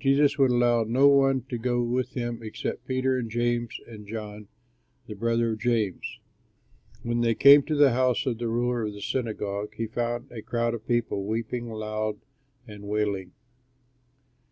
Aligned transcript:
Jesus 0.00 0.38
would 0.38 0.50
allow 0.50 0.82
no 0.82 1.06
one 1.06 1.42
to 1.42 1.56
go 1.56 1.84
with 1.84 2.14
him 2.14 2.40
except 2.42 2.84
Peter 2.84 3.16
and 3.16 3.30
James 3.30 3.78
and 3.86 4.08
John 4.08 4.48
the 5.06 5.14
brother 5.14 5.52
of 5.52 5.60
James. 5.60 6.18
When 7.04 7.20
they 7.20 7.36
came 7.36 7.62
to 7.66 7.76
the 7.76 7.92
house 7.92 8.26
of 8.26 8.38
the 8.38 8.48
ruler 8.48 8.82
of 8.82 8.92
the 8.94 9.00
synagogue, 9.00 9.74
he 9.76 9.86
found 9.86 10.32
a 10.32 10.42
crowd 10.42 10.74
of 10.74 10.88
people 10.88 11.26
weeping 11.26 11.68
aloud 11.70 12.16
and 12.66 12.88
wailing. 12.88 13.34